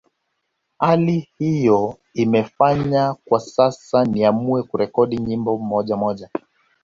Hali 0.79 1.29
hiyo 1.39 1.97
imenifanya 2.13 3.15
kwa 3.25 3.39
sasa 3.39 4.05
niamue 4.05 4.63
kurekodi 4.63 5.17
nyimbo 5.17 5.57
moja 5.57 5.95
moja 5.97 6.29